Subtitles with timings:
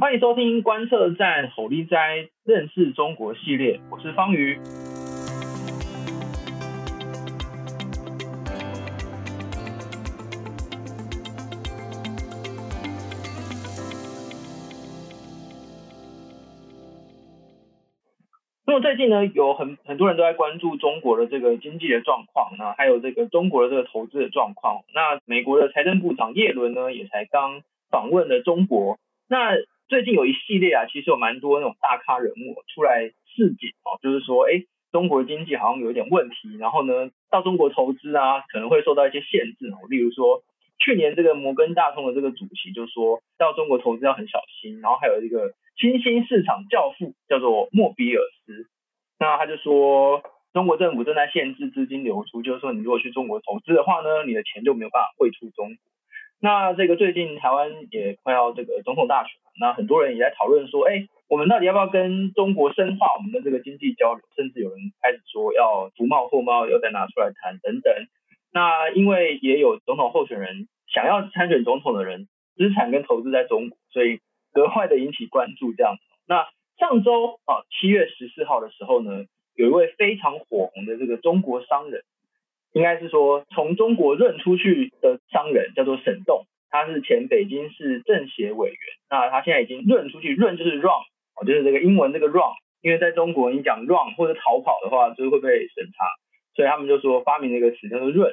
[0.00, 4.56] 欢迎收听观测站吼力哉认识中国系列，我是方瑜。
[18.64, 24.84] 那么最近呢，有很很多人都在关注中国的这个经济的状况，那还有这个中国的这个投资的状况。
[24.94, 28.96] 那美国的财政部长耶伦呢，也才刚访问了中国。
[29.26, 29.56] 那
[29.88, 39.88] 最近有一系列啊，其实有蛮多那种大咖人物出来示警哦，就是说，哎，中国经济好像有点问题，然后呢，到中国投资啊，可能会受到一些限制哦。
[39.88, 40.42] 例如说，
[40.78, 48.66] 去年这个摩根大通的这个主席就说到中国投资要很小心，然后还有一个新兴市场教父叫做莫比尔斯，
[49.18, 55.76] 那他就说中国政府正在限制资金流出，就是说你如果去中国投资的话呢，你的钱就没有办法汇出中国。
[56.40, 64.22] 那这个最近台湾也快要这个总统大选，那很多人也在讨论说，哎，我们到底要不要跟中国深化我们的这个经济交流？
[64.36, 67.92] 甚至有人开始说要服贸货贸要再拿出来谈等等。
[68.52, 74.20] 那因为也有总统候选人想要参选总统的人资产跟投资在中国，所以
[74.52, 75.96] 格外的引起关注这样。
[76.26, 76.46] 那
[76.78, 79.24] 上周啊，七月十四号的时候呢，
[79.54, 82.02] 有一位非常火红的这个中国商人。
[82.74, 88.78] 应该是说，从中国润出去的商人叫做沈栋，他是前北京市政协委员。
[89.10, 91.02] 那他现在已经润出去，润就是 run，
[91.36, 92.54] 哦，就是这个英文这个 run。
[92.80, 96.04] 因为在中国，你讲 run 或者逃跑的话，就是会被审查，
[96.54, 98.32] 所以他们就说发明了一个词叫做润。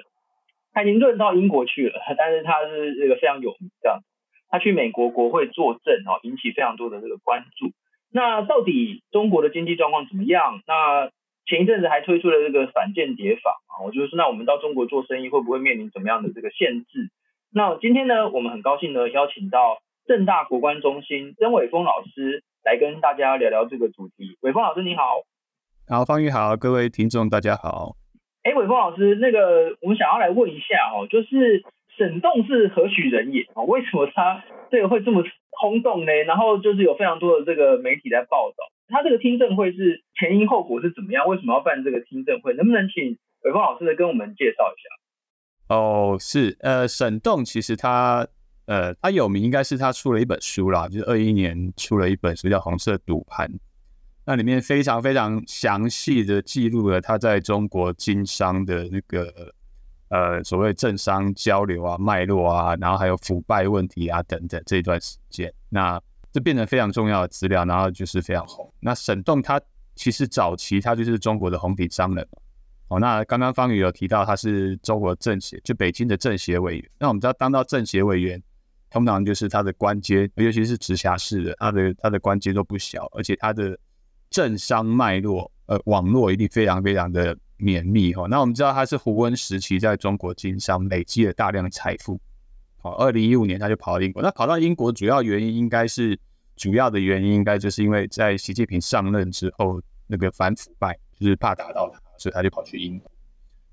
[0.71, 3.99] 他已经润到英国去了，但是他是这个非常有名这样。
[4.47, 7.71] 他去美国国会作证哦，引起非常多的这个关注。
[8.11, 10.61] 那到底中国的经济状况怎么样？
[10.67, 11.09] 那
[11.47, 17.09] 前一阵子还推出了这个反间谍法啊，我就是，那我们到中国做生意会不会面临怎么样的这个限制？
[17.57, 24.37] 那今天呢，我们很高兴呢，邀请到正大国关中心曾伟峰老师来跟大家聊聊这个主题。
[24.41, 25.23] 伟峰老师你好，
[25.87, 27.95] 好，方宇好，各位听众大家好。
[28.43, 31.63] 哎，伟峰老师，那个我们想要来问一下哦，就是
[31.95, 33.63] 沈栋是何许人也啊？
[33.63, 36.11] 为什么他这个会这么轰动呢？
[36.27, 38.67] 然后就是有非常多的这个媒体在报道。
[38.89, 41.25] 他这个听证会是前因后果是怎么样？
[41.29, 42.53] 为什么要办这个听证会？
[42.53, 44.89] 能不能请伟峰老师来跟我们介绍一下？
[45.67, 48.27] 哦，是，呃，沈栋其实他，
[48.65, 53.47] 呃，他有名应该是他出了一本书啦，就是二一年出了一本书叫《红色赌盘》，
[54.25, 59.53] 那里面非常非常详细的记录了他在中国经商的那个，
[60.09, 66.01] 呃，所谓政商交流啊、脉络啊，然后还有腐败问题啊等等这一段时间，那。
[66.31, 68.69] 这变成非常重要的资料，然后就是非常红。
[68.81, 69.57] 那沈栋他
[69.95, 72.27] 其实早期他就是中国的红底商人
[72.87, 72.99] 哦。
[72.99, 76.89] 那刚刚方宇有提到他是中国政协，就北京的政协委员。
[76.99, 78.41] 那我们知道当到政协委员，
[78.89, 83.77] 通常就是他的官阶，尤其是直辖市的，他的他的官阶都不小，而且他的
[84.29, 88.27] 政商脉络呃网络一定非常非常的绵密哈。
[88.29, 92.19] 那我们知道他是胡温时期在中国经商累积了大量的财富。
[92.81, 94.21] 哦，二零一五年他就跑到英国。
[94.21, 96.15] 那跑到英国主要原因应该是，
[96.55, 103.11] 主要的原因应该就是因为在习近平上任之后，那个反腐败就是怕打到他，所以他就跑去英国。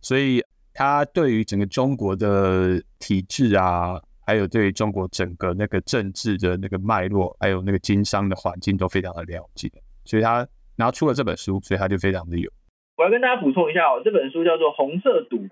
[0.01, 0.43] 所以
[0.75, 9.71] 他对于整个中国的体制啊，还有对中国整个那个政治的那个脉络，还有那个经商的环境都非常的了解。
[10.05, 12.51] 所以他拿出了这本书，所以他就非常的有。
[12.97, 15.47] 我要跟大家补充一下哦，这本书叫做《红色赌盘》，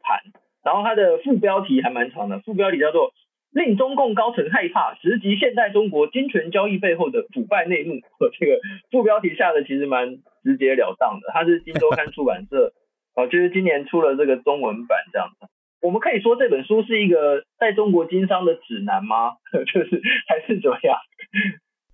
[0.65, 3.13] 然后它的副标题还蛮长的，副标题叫做。
[3.53, 7.95] 令中共高层害怕，直击现代中国金权交易背后的腐败内幕。
[8.39, 8.61] 这个
[8.93, 12.73] 副标题下的其实蛮直截了当的，它是金周刊出版社，
[13.15, 15.47] 哦，就是今年出了这个中文版这样子。
[15.81, 19.33] 我们可以说这本书是一个在中国经商的指南吗？
[19.53, 20.97] 就是还是怎么样？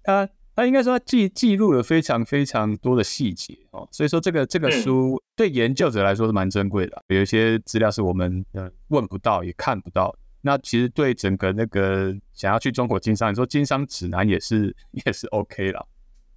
[0.02, 10.14] 他他应该说他记记录了非常非常多的细节哦，所以说这个这个书对研究者来说是蛮珍贵的，有一些资料是我们呃问不到也看不到。
[10.42, 15.84] 那其实对整个那个想要去中国经商，你说经商指南也是也是 OK 了，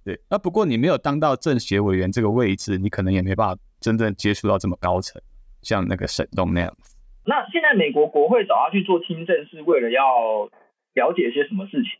[0.04, 0.20] 对。
[0.28, 5.20] 那不过你没有当到政协委员这个位置，你可能也没办法真正接触到这么高层，
[5.62, 6.96] 像那个沈栋那样子。
[7.24, 10.44] 那现在美国国会找他去做听证，是为了要
[10.94, 11.90] 了解一些什么事情？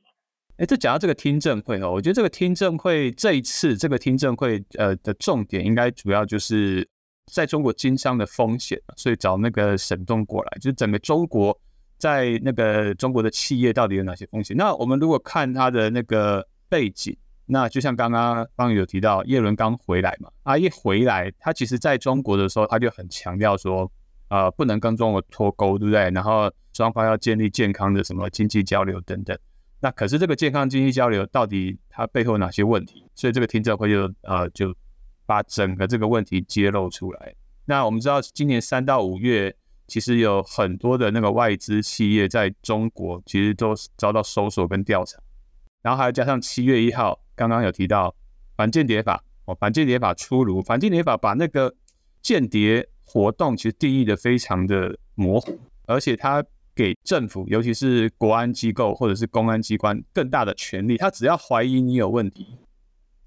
[0.58, 6.86] 哎，这讲到这个听证会哦，我觉得这个听证会这一次这个听证会呃的重点，应该主要就是
[7.26, 11.58] 在中国经商的风险，所以找那个沈栋过来，就是整个中国。
[12.00, 14.56] 在那个中国的企业到底有哪些风险？
[14.56, 17.14] 那我们如果看他的那个背景，
[17.52, 23.90] 那就像刚刚方宇有提到，叶伦刚回来嘛，啊，一回来，他其实在中国的时候，他就很强调说，
[24.28, 26.08] 呃，不能跟中国脱钩，对不对？
[26.10, 29.36] 然后双方要建立健康的什么经济交流等等。
[29.80, 34.72] 那可是这个健康经济交流到底它背后哪些问题，所以这个听证会就呃就
[35.26, 37.34] 把整个这个问题揭露出来。
[37.64, 39.56] 那我们知道，今年三到五月，
[39.88, 45.18] 其实有很多的那个外资企业在中国其实都遭到搜索跟调查，
[45.82, 48.14] 然后还要加上七月一号刚刚有提到
[48.56, 51.74] 反间谍法哦，反间谍法出炉，反间谍法把那个
[52.22, 56.44] 间谍活动其实定义的非常的模糊，而且它
[56.74, 62.58] 给政府，尤其是国安机构或者是公安机关更大的权力，他只要怀疑你有问题，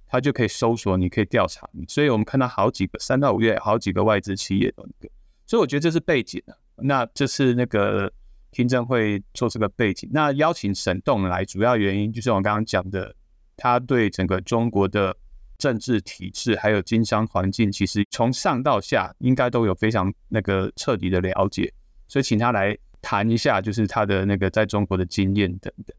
[0.08, 1.86] 他就可以搜索你，可以调查你。
[1.88, 5.14] 所以我们看到好几个三到五月，好几个外资企业都那个，
[5.46, 6.56] 所以我觉得这是背景啊。
[6.78, 8.12] 那这是那个
[8.54, 13.14] 听证会做这个背景，那邀请沈栋来，主要原因就是我刚刚讲的，
[13.58, 15.14] 他对整个中国的
[15.58, 21.74] 政治体制还有经商环境，其实从上到下应该都有非常那个彻底的了解，
[22.08, 22.78] 所以请他来。
[23.06, 25.94] 谈一下，就是他的那个在中国的经验等等。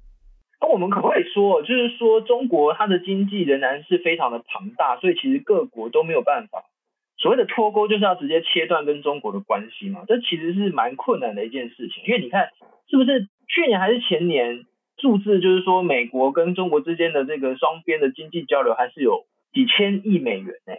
[0.58, 6.64] 那我们可不可以说，就是说中国它的经济仍然是非常的庞大，所以其实各国都没有办法。
[7.24, 10.04] 所谓的脱钩，就是要直接切断跟中国的关系嘛？
[10.06, 12.04] 这其实是蛮困难的一件事情。
[12.04, 12.50] 因为你看，
[12.86, 14.66] 是不是去年还是前年
[14.98, 19.24] 数字，就是说美国跟中国之间的这个双边的经济交流还是有
[19.54, 20.74] 几千亿美元呢？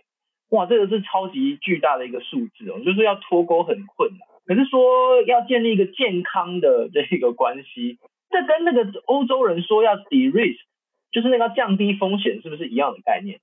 [0.49, 4.19] 哇，这个是超级巨大的一个数字哦，就是要脱钩很困难。
[4.45, 7.97] 可是说要建立一个健康的这个关系，
[8.29, 10.59] 这跟那个欧洲人说要 de-risk，
[11.11, 13.39] 就是那个降低风险，是不是一样的概念？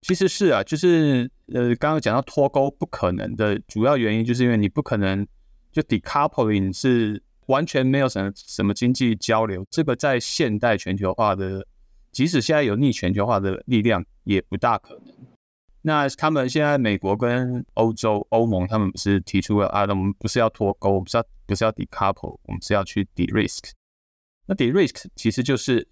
[0.00, 5.26] 其实是啊，就是呃，刚刚讲到脱钩不可能的主要原因，就是因为你不可能
[5.70, 11.66] 就 decoupling 是完全没有什么什么经济交流，这个在现代全球化的，
[12.10, 15.14] 即使现在有逆全球化的力量，也不大可能。
[15.82, 23.70] 那他们现在美国跟欧洲欧盟，他们不是提出了啊，我们不是要脱钩，我们不是要不是要 decouple，我们是要去 de-risk。
[24.46, 25.86] 那 de-risk 其实就是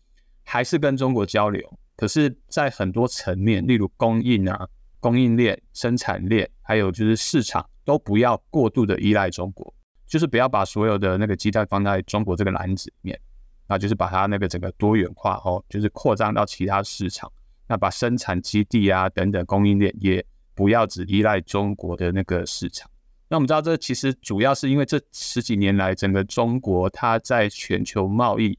[0.45, 4.69] 还是跟中国交流，可是，在很多层面，例如供应啊、
[5.01, 9.75] 供应链、生产链，还有就是市场，都不要过度的依赖中国，
[10.07, 13.21] 就是不要把所有的那个鸡蛋放在中国这个篮子里面，
[13.67, 17.31] 那就是把它那个整个多元化哦，就是扩张到其他市场。
[17.67, 20.25] 那把生产基地啊等等供应链也
[20.57, 22.91] 不要只依赖中国的那个市场。
[23.29, 28.59] 那我们知道，这其实主要是因为这十几年来，整个中国它在全球贸易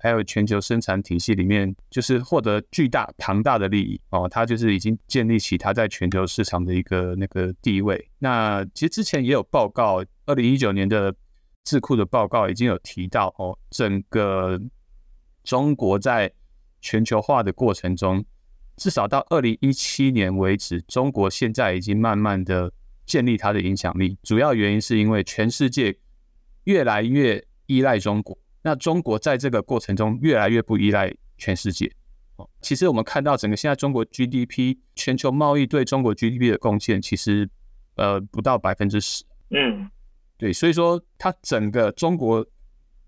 [0.00, 4.28] 还有全球生产体系里面，就是获得巨大庞大的利益哦。
[4.28, 8.10] 它就是已经建立起它在全球市场的一个那个地位。
[8.18, 11.14] 那其实之前也有报告，二零一九年的
[11.64, 14.60] 智库的报告已经有提到哦，整个
[15.44, 16.32] 中国在
[16.80, 18.24] 全球化的过程中。
[18.76, 22.72] 至少到二零一七年为止，中国现在已经慢慢的
[23.04, 24.16] 建立它的影响力。
[24.22, 25.94] 主要原因是因为全世界
[26.64, 31.90] 越来越依赖中国，那中国在这个过程中越来越不依赖全世界。
[32.36, 37.48] 哦，其实我们看到整个现在中国 GDP 全球贸易对中国 GDP 的贡献，其实
[37.96, 39.24] 呃不到百分之十。
[39.50, 39.90] 嗯，
[40.36, 42.46] 对，所以说它整个中国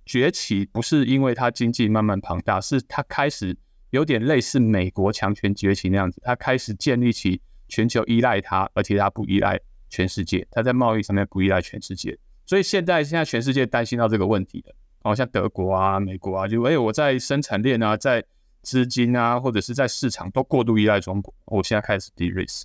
[0.05, 3.57] 崛起不是因为它经济慢慢庞大，是它开始。
[3.93, 7.39] 有点类似美国强权崛起那样子，它开始建立起
[7.69, 9.61] 全球依赖它，而且它不依赖
[9.91, 18.25] 全世界，它在贸易上面不依赖全世界，所以现在现在全世界担心到这个问题的，哦，像德国啊、美国啊，就哎，我在生产链啊、在
[18.63, 22.65] 资金啊，或者是在市场都过度依赖中国，我现在开始 de-risk。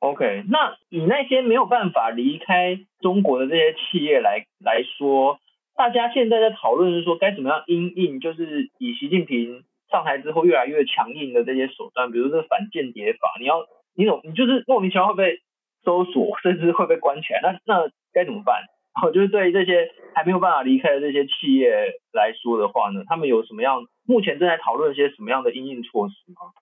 [0.00, 5.38] OK，那以那些没有办法离开中国的这些企业来来说，
[5.76, 9.64] 大家现在在讨论是说该怎么样因应，就是以习近平。
[9.88, 13.64] 上台之后越来越强硬的这些手段，比如说反间谍法，你要
[13.94, 15.40] 你懂，你就是莫名其妙会被
[15.84, 18.64] 搜索，甚至会被关起来，那那该怎么办？
[19.02, 21.70] 我就是对这些还没有办法离开的这些企业
[22.12, 23.84] 来说的话呢，他们有什么样？
[24.04, 26.52] 目前正在讨论一些什么样的应应措施吗？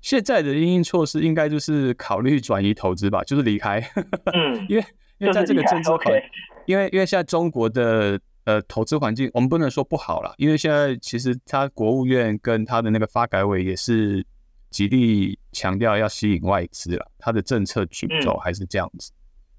[0.00, 3.80] 现在的应应措施应该就是考虑转移投资吧，就是离开。
[4.34, 4.84] 嗯，因为
[5.18, 6.20] 因为在这个政治考虑，
[6.66, 8.20] 因为因为现在中国的。
[8.46, 14.22] 呃，投资环境我们不能说不好了，因为现在其实他国务院跟他的那个发改委也是
[14.68, 19.10] 极力强调要吸引外资了，他的政策主轴还是这样子。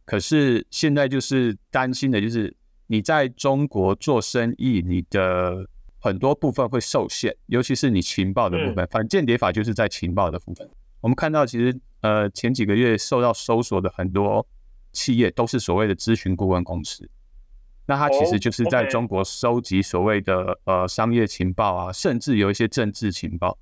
[0.06, 2.56] 可是现在就是担心的就是
[2.88, 5.68] 你在中国做生意，你的
[6.00, 8.88] 很多部分会受限，尤其是你情报的部分。
[8.92, 10.70] 反间谍法就是在情报的部分。
[11.02, 14.46] 我们看到其实呃前几个月受到搜索的很多
[14.92, 17.10] 企业都是所谓的咨询顾问公司。
[17.88, 23.58] 那他其实就是在中国收集所谓的呃商业情报啊，甚至有一些政治情报，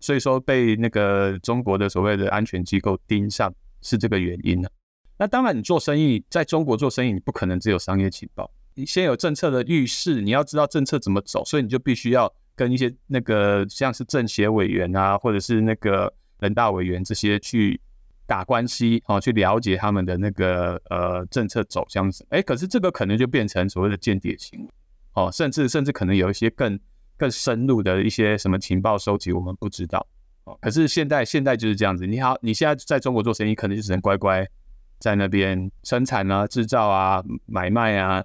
[0.00, 4.68] 所以说被那个中国的所谓的安全机构盯上是这个原因呢。
[5.18, 17.80] 那当然，你做生意在中国做生意，你不可能只有商业情报，你先有政策的预示，你要知道政策怎么走，所以你就必须要跟一些那个像是政协委员啊，或者是那个人大委员这些去
[18.26, 24.68] 打关系哦，去了解他们的那个呃政策走向是，哎，可是这个可能就变成所谓的间谍行为
[25.14, 26.78] 哦，甚至甚至可能有一些更
[27.16, 30.06] 更深入的一些什么情报收集，我们不知道
[30.44, 30.56] 哦。
[30.60, 34.46] 可是现在现在就是这样子，你好，你现在在中国做生意，可能就只能乖乖
[34.98, 38.22] 在那边生产啊、制造啊、买卖啊。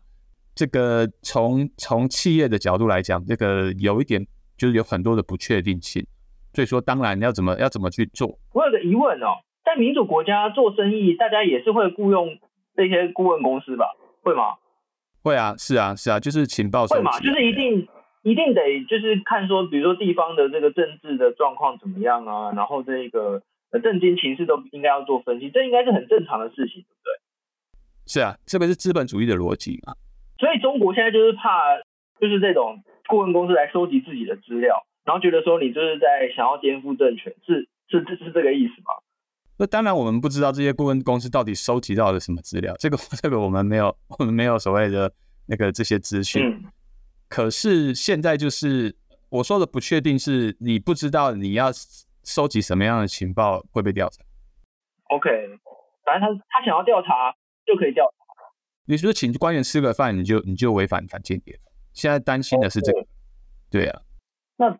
[0.56, 4.24] 这个从从企业的角度来讲，这个有一点
[4.56, 6.06] 就是有很多的不确定性，
[6.54, 8.38] 所以说当然要怎么要怎么去做。
[8.54, 12.38] 我有个疑问哦，在民主国家做生意，大家也是会雇佣
[12.76, 13.86] 这些顾问公司吧？
[14.22, 14.54] 会吗？
[15.24, 17.02] 会啊，是啊，是啊，就是情报收集。
[17.02, 17.20] 会嘛？
[17.20, 17.88] 就是一定
[18.22, 23.42] 一定得就是看说，比如说地方的这个政治的状况怎么样啊，然后这个
[23.80, 27.12] 政经情势都应该要做分析，这应该是很正常的事情，对不对？
[28.06, 29.96] 是啊，特别是资本主义的逻辑嘛。
[30.40, 31.78] 所以中国现在就是怕，
[32.20, 38.94] 就是这种顾问公司来收集自己的资料，然后觉得说你就是在想要颠覆政权，是是是是这个意思吗？
[39.58, 45.14] 那当然，我们不知道这些顾问公司到底收集到了什么资料，这个这个我们没有，我们没有所谓的
[45.46, 46.44] 那个这些资讯。
[46.44, 46.64] 嗯。
[47.30, 48.96] 可是现在就是
[49.30, 51.72] 我说的不确定，是你不知道你要
[52.24, 54.24] 收集什么样的情报会被调查。
[55.10, 55.30] OK，
[56.06, 58.24] 反正他他想要调查就可以调查。
[58.86, 61.60] 你是不是请官员吃个饭，你就你就违反反间谍？
[61.94, 63.06] 现在担心的是这个，
[63.70, 64.02] 对啊。
[64.58, 64.78] 那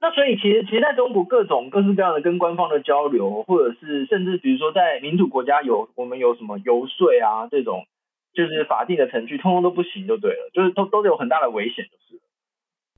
[0.00, 7.86] 那所以其实其实在中国各种各式各样的跟官方的交流，或者是甚至比如说在民主国家有我们有什么游说啊这种，
[8.34, 12.20] 就是法定的程序，通通都不行就对了，就是都都有很大的危险，就是。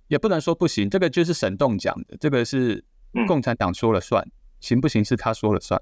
[0.08, 2.84] 也不能说不行，这个就是沈栋讲的，这个是
[3.26, 5.80] 共产党说了算，嗯、行不行是他说了算。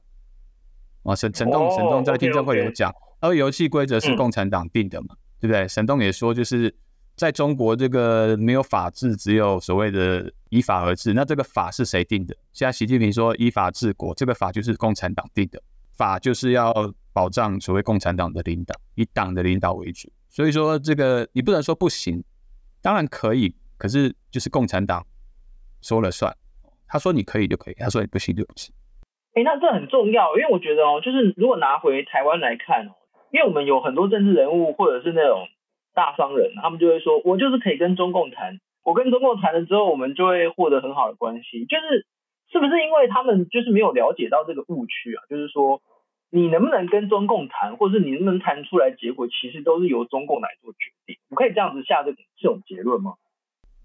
[1.04, 2.94] 啊，沈沈栋沈栋在听证会有讲。
[3.20, 5.66] 而游戏规则是共产党定的嘛，嗯、对不对？
[5.68, 6.74] 沈栋也说，就是
[7.16, 11.12] 在中国这个没有法治，只有所谓的依法而治。
[11.12, 12.36] 那这个法是谁定的？
[12.52, 15.62] 现在习近平说依法治国，这个法就是共产党定的，
[15.92, 16.72] 法就是要
[17.12, 20.10] 保障所谓共产党的领导，以党的领导为主。
[20.28, 22.24] 所以说这个你不能说不行，
[22.80, 25.06] 当然可以，可是就是共产党
[25.80, 26.36] 说了算，
[26.92, 28.74] 他说你可以就可以，他说你不行就不行。
[29.34, 32.92] 哎，那这很重要，因为我觉得哦，就是如果拿回台湾来看哦。
[33.32, 35.48] 因为我们有很多政治人物，或者是那种
[35.94, 41.64] 大商人，他们就会说，我就是可以跟中共谈，我跟中共谈了之后，我们就会获得很好的关系。
[41.64, 42.04] 就是
[42.52, 45.24] 是不是因为他们就是没有了解到这个误区啊？
[45.30, 45.80] 就是说，
[46.30, 51.16] 你能不能跟中共谈，或者是你能不能谈出来结果，其实都是由中共来做决定。
[51.30, 53.14] 我可以这样子下这这种结论吗？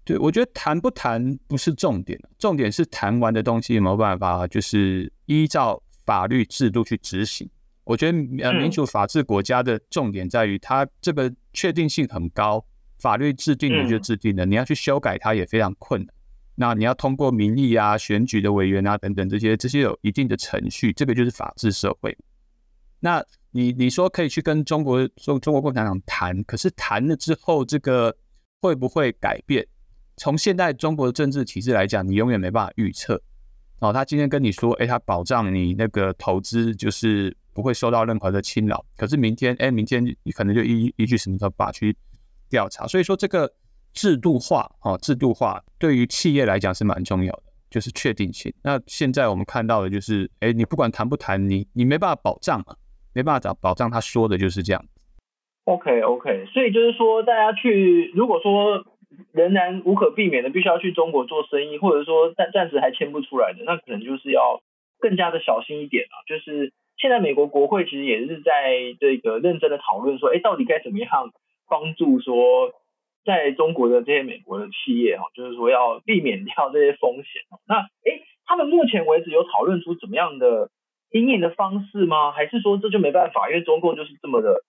[0.08, 7.46] 对，我觉得谈不谈不是重点，重点是谈完的东西有没有办法，就是依照法律制度去执行。
[7.84, 12.64] 我觉得呃，民主法治国家的重点在于它这个确定性很高，
[12.98, 16.08] 法律制定的就制定了，你要去修改它也非常困难。
[16.54, 22.16] 那你要通过民意啊、选举的委员啊等等这些，这些有一定的程序，这个就是法治社会。
[22.98, 28.16] 那你你说可以去跟中国中中国共产党谈，可是谈了之后，这个
[28.62, 29.66] 会不会改变？
[30.18, 33.22] 从现在中国的政治体制来讲，你永远没办法预测。
[33.80, 37.36] 哦，他今天跟你说，哎，他保障你那个投资就是。
[37.54, 41.96] 不会受到任何的侵扰，可是明天，哎，明天你可能就依依据什么的法去
[42.48, 43.52] 调查，所以说这个
[43.92, 48.54] 制度化，哦，制度化对于企业来讲是蛮重要的，就是确定性。
[48.62, 52.76] 那现在我们看到的就是，哎，你不管谈不谈，你你没办法保障嘛，
[53.12, 54.84] 没办法找保障，他说的就是这样。
[55.64, 58.84] OK OK，所以就是说，大家去，如果说
[59.32, 64.60] 仍然无可避免的必须要去中国做生意，或者说暂暂时还签不出来的，那可能就是要
[64.98, 66.72] 更加的小心一点啊，就是。
[67.00, 71.30] 现在美国国会其实也是在这个认真的讨论说，哎，到底该怎么样
[71.68, 72.72] 帮助说
[73.24, 77.42] 在中国的这些美国的企业哈，就是说要避免掉这些风险。
[77.68, 80.70] 那哎，他们目前为止有讨论出怎么样的
[81.12, 82.32] 经营的方式吗？
[82.32, 84.64] 还是说这就没办法，因为中共就是这么的，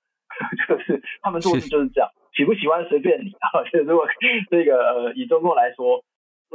[0.67, 3.63] 就是他们做事就是这样，喜不喜欢随便你啊。
[3.71, 4.05] 就是如果
[4.49, 6.03] 这个呃以中共来说，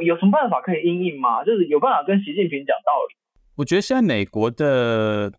[0.04, 1.44] 有什么办法可以应应吗？
[1.44, 3.16] 就是有办法跟习近平讲道理？
[3.56, 5.32] 我觉得现在美国的。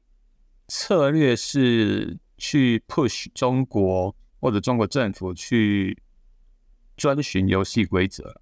[0.67, 5.95] 策略是去 push 中国或者中国政府去
[6.97, 8.41] 遵循游戏规则，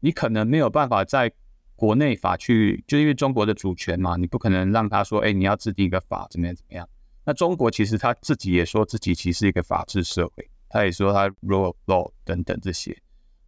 [0.00, 1.30] 你可能没有办法在
[1.76, 6.88] 国内法去，就因为中国的主权嘛，你不可能让他说，哎，你要制定一个法怎么样怎么样。
[7.24, 12.96] 那中国其实他自己也说自己其实是一个法治社会，他也说他 rule of law 等等这些。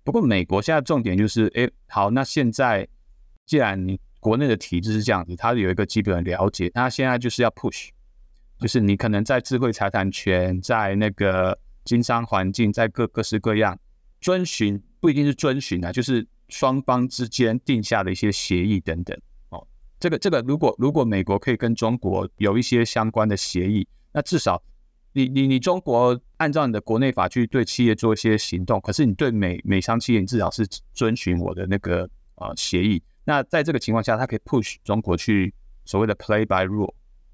[0.02, 2.86] 不过美国现在重点就是，哎，好，那现在
[3.46, 7.88] 既然你国内的体制是这样子，他有一个基本的了解，那现在就是要 push。
[8.60, 13.78] 就是你可能在智慧财产权，在那个经商环境，在各各式各样
[14.20, 19.18] 遵循，不一定是遵循啊，就是双方之间定下的一些协议等等。
[19.94, 24.62] 哦，这个这个，如果如果美国可以跟中国有一些相关的协议，那至少
[25.12, 33.02] 你你你中国按照你的国内法去对企业做一些行动，可是你对美美商企业你至少是遵循我的那个呃协议。
[33.24, 36.92] 那在这个情况下，它可以 push 中国去所谓的 play by rule，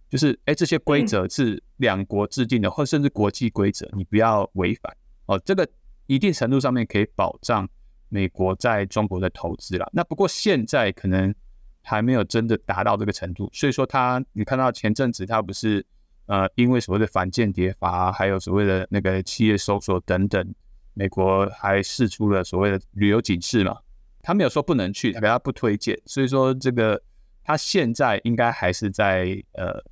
[0.08, 5.38] 就是哎这些规则是两国制定的，嗯、或甚至国际规则，你不要违反哦。
[5.44, 5.68] 这个
[6.06, 7.68] 一定程度上面可以保障
[8.08, 9.88] 美国在中国的投资啦。
[9.92, 11.34] 那不过现在可能
[11.82, 15.84] 还没有真的达到这个程度，所以说他你看到前阵子他不是
[16.26, 20.54] 呃因为所谓的反间谍法，还有所谓的那个企业搜索等等，
[20.94, 23.78] 美国还释出了所谓的旅游警示嘛。
[24.22, 27.02] 他没有说不能去，他给他不推荐，所以说这个
[27.42, 29.82] 他现在应该还是在呃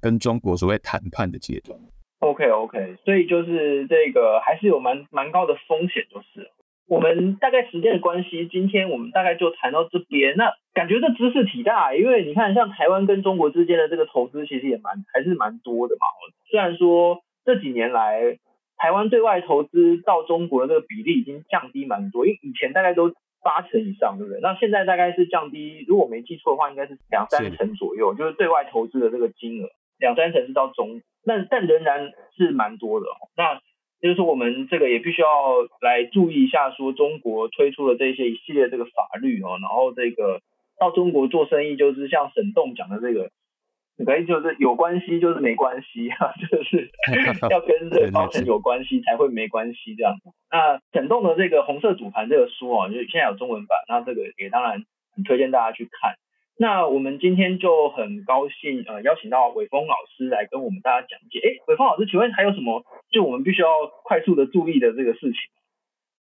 [0.00, 1.78] 跟中国所谓谈判的阶段。
[2.18, 6.50] OK OK，所以就是这个还是有蛮蛮高的风险，就是
[6.88, 10.34] 我们大概时间的关系，今天我们大概就谈到这边。
[10.36, 16.06] 那感觉这知识体大，因为你看像台湾跟中国之间的这个投资，其实也蛮还是蛮多的嘛。
[16.50, 18.38] 虽然说这几年来
[18.76, 23.12] 台湾对外投资到中国的这个比例已经降低蛮多，因为以前大概都。
[23.40, 24.40] 八成以上，对不对？
[24.42, 29.68] 那现在大概是降低，如果没记错的话，应该是两三成左右，就是对外投资的这个金额，
[30.00, 33.06] 两三成是到中，但但仍然是蛮多的。
[33.36, 33.60] 那
[34.00, 35.28] 就是说，我们这个也必须要
[35.80, 40.40] 来注意一下，说中国推出的这些一系列这个法律哦，然后这个
[40.78, 43.30] 到中国做生意，就是像沈栋讲的这个。
[44.06, 46.88] 可以就是有关系就是没关系啊， 就是
[47.50, 50.14] 要跟这个高层有关系才会没关系这样。
[50.52, 54.84] 那沈栋的这个红色主盘这个书啊，就是现在有中文版，那这个也当然
[55.16, 56.14] 很推荐大家去看。
[56.56, 61.40] 那我们今天就很高兴呃邀请到伟峰老师来跟我们大家讲解。
[61.40, 63.68] 哎，伟峰老师，请问还有什么就我们必须要
[64.04, 65.34] 快速的注意的这个事情？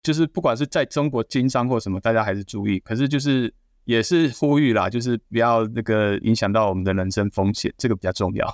[0.03, 2.79] 就是不管是在中国经商或什么，大家还是注意。
[2.79, 3.53] 可是就是。
[3.87, 8.47] 也是呼吁啦，就是不要那个影响到我们的人身风险，这个比较重要。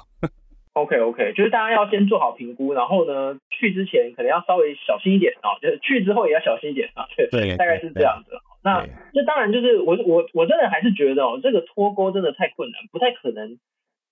[0.73, 7.05] OK OK，就是大家要先做好评估，然后呢，去之前可能要稍微小心一点啊，就是去之后也要小心一点啊。
[7.17, 8.31] 对，对大概是这样子。
[8.63, 13.59] 那这当然就是我我我真的还是觉得哦，这个脱钩真的太困难，不太可能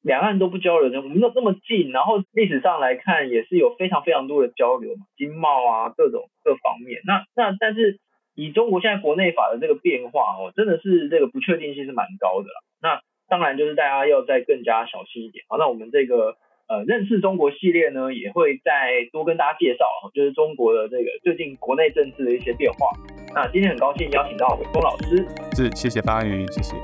[0.04, 1.00] 两岸都不交流的。
[1.00, 7.00] 我们都这么近，然后历史上来看也是有非常非常多的交流嘛，经贸啊各种各方面。
[7.04, 7.98] 那那但是。
[8.36, 12.48] 以中国现在国内法的这个变化哦，真的是这个不确定性是蛮高的。
[12.82, 15.44] 那当然就是大家要再更加小心一点。
[15.48, 16.34] 好，那我们这个
[16.66, 22.88] 呃认识中国系列呢，也会再多跟大家介绍，就是中国的这个最近国内政治的一些变化。
[23.32, 26.74] 那今天很高兴邀请到伟峰老师，是谢谢方宇，谢谢。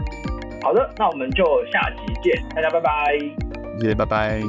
[0.62, 3.18] 好的，那我们就下集见，大家拜拜，
[3.80, 4.40] 谢谢，拜拜。